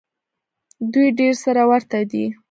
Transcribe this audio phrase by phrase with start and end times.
[0.91, 2.25] دوی ډېر سره ورته دي.